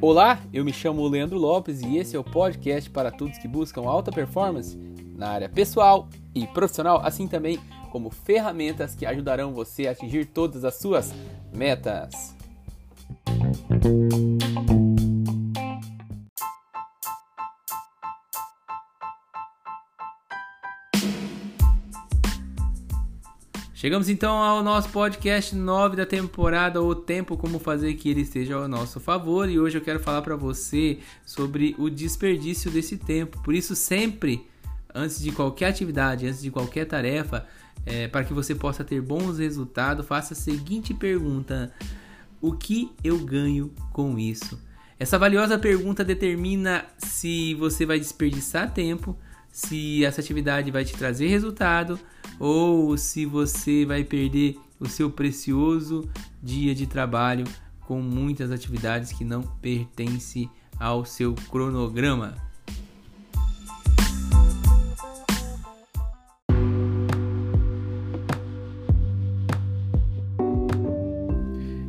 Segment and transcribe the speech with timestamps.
[0.00, 3.82] Olá, eu me chamo Leandro Lopes e esse é o podcast para todos que buscam
[3.82, 4.76] alta performance
[5.16, 7.60] na área pessoal e profissional, assim também
[7.92, 11.14] como ferramentas que ajudarão você a atingir todas as suas
[11.52, 12.34] metas.
[23.82, 28.54] Chegamos então ao nosso podcast 9 da temporada, O Tempo Como Fazer Que Ele Esteja
[28.54, 29.50] ao Nosso Favor.
[29.50, 33.42] E hoje eu quero falar para você sobre o desperdício desse tempo.
[33.42, 34.46] Por isso, sempre,
[34.94, 37.44] antes de qualquer atividade, antes de qualquer tarefa,
[37.84, 41.72] é, para que você possa ter bons resultados, faça a seguinte pergunta:
[42.40, 44.62] O que eu ganho com isso?
[44.96, 49.18] Essa valiosa pergunta determina se você vai desperdiçar tempo,
[49.50, 51.98] se essa atividade vai te trazer resultado
[52.38, 56.08] ou se você vai perder o seu precioso
[56.42, 57.44] dia de trabalho
[57.80, 62.34] com muitas atividades que não pertencem ao seu cronograma.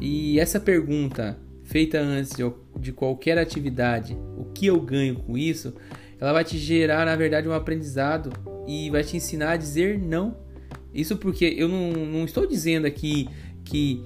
[0.00, 2.32] E essa pergunta feita antes
[2.78, 5.74] de qualquer atividade, o que eu ganho com isso,
[6.20, 8.30] ela vai te gerar, na verdade, um aprendizado
[8.66, 10.36] e vai te ensinar a dizer não.
[10.92, 13.28] Isso porque eu não, não estou dizendo aqui
[13.64, 14.02] que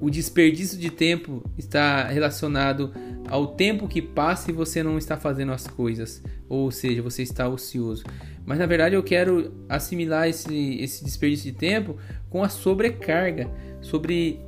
[0.00, 2.92] o desperdício de tempo está relacionado
[3.28, 7.48] ao tempo que passa e você não está fazendo as coisas, ou seja, você está
[7.48, 8.04] ocioso.
[8.46, 11.96] Mas na verdade eu quero assimilar esse, esse desperdício de tempo
[12.30, 14.40] com a sobrecarga, sobre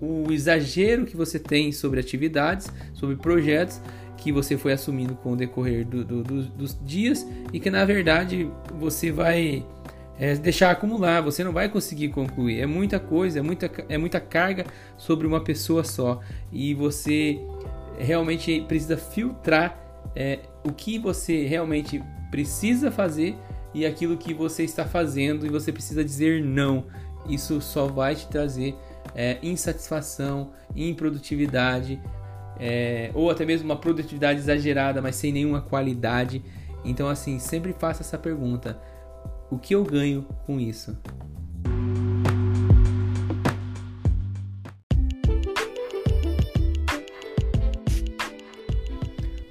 [0.00, 3.80] o exagero que você tem sobre atividades, sobre projetos
[4.18, 7.84] que você foi assumindo com o decorrer do, do, do, dos dias e que na
[7.84, 9.64] verdade você vai
[10.18, 12.60] é, deixar acumular, você não vai conseguir concluir.
[12.60, 16.20] É muita coisa, é muita, é muita carga sobre uma pessoa só
[16.52, 17.40] e você
[17.98, 19.78] realmente precisa filtrar
[20.14, 23.36] é, o que você realmente precisa fazer
[23.72, 26.86] e aquilo que você está fazendo e você precisa dizer não.
[27.28, 28.74] Isso só vai te trazer
[29.14, 32.00] é, insatisfação, improdutividade,
[32.58, 36.42] é, ou até mesmo uma produtividade exagerada, mas sem nenhuma qualidade.
[36.84, 38.78] Então, assim, sempre faça essa pergunta:
[39.50, 40.96] o que eu ganho com isso?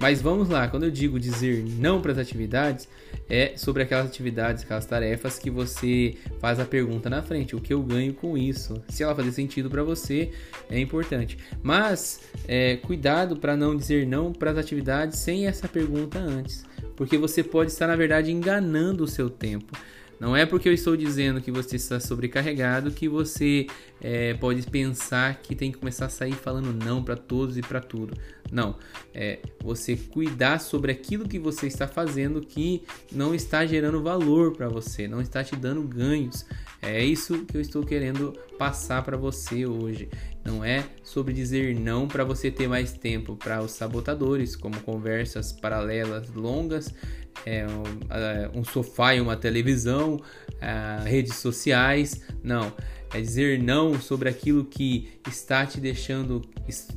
[0.00, 2.88] Mas vamos lá, quando eu digo dizer não para as atividades,
[3.28, 7.72] é sobre aquelas atividades, aquelas tarefas que você faz a pergunta na frente, o que
[7.72, 8.82] eu ganho com isso?
[8.88, 10.30] Se ela fazer sentido para você,
[10.70, 11.38] é importante.
[11.62, 16.64] Mas é, cuidado para não dizer não para as atividades sem essa pergunta antes,
[16.96, 19.76] porque você pode estar na verdade enganando o seu tempo.
[20.20, 23.66] Não é porque eu estou dizendo que você está sobrecarregado que você
[24.00, 27.80] é, pode pensar que tem que começar a sair falando não para todos e para
[27.80, 28.16] tudo.
[28.50, 28.76] Não,
[29.14, 34.68] é você cuidar sobre aquilo que você está fazendo que não está gerando valor para
[34.68, 36.46] você, não está te dando ganhos.
[36.80, 40.08] É isso que eu estou querendo passar para você hoje.
[40.44, 45.52] Não é sobre dizer não para você ter mais tempo para os sabotadores, como conversas
[45.52, 46.94] paralelas longas,
[47.46, 47.66] é,
[48.54, 50.20] um, um sofá e uma televisão,
[51.04, 52.22] redes sociais.
[52.42, 52.72] Não,
[53.12, 56.42] é dizer não sobre aquilo que está te deixando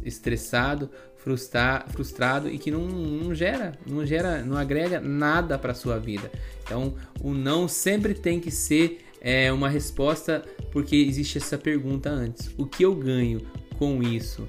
[0.03, 6.31] estressado, frustrado e que não, não gera, não gera, não agrega nada para sua vida.
[6.63, 12.49] Então, o não sempre tem que ser é, uma resposta porque existe essa pergunta antes:
[12.57, 13.41] o que eu ganho
[13.77, 14.47] com isso?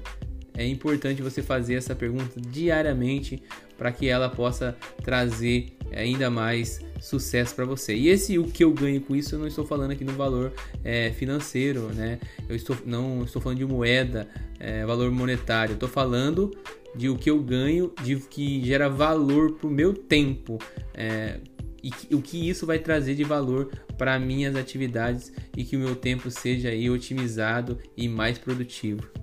[0.55, 3.41] É importante você fazer essa pergunta diariamente
[3.83, 7.93] para que ela possa trazer ainda mais sucesso para você.
[7.93, 10.53] E esse o que eu ganho com isso, eu não estou falando aqui no valor
[10.85, 12.17] é, financeiro, né?
[12.47, 14.25] Eu estou não estou falando de moeda,
[14.57, 15.73] é, valor monetário.
[15.73, 16.49] Estou falando
[16.95, 20.57] de o que eu ganho, de que gera valor para o meu tempo.
[20.93, 21.41] É,
[21.83, 25.93] e o que isso vai trazer de valor para minhas atividades e que o meu
[25.93, 29.22] tempo seja aí otimizado e mais produtivo.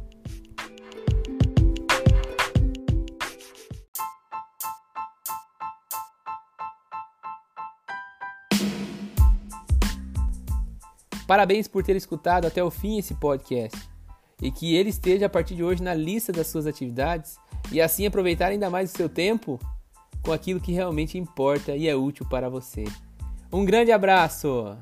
[11.30, 13.88] Parabéns por ter escutado até o fim esse podcast
[14.42, 17.38] e que ele esteja a partir de hoje na lista das suas atividades
[17.70, 19.56] e assim aproveitar ainda mais o seu tempo
[20.24, 22.82] com aquilo que realmente importa e é útil para você.
[23.52, 24.76] Um grande abraço!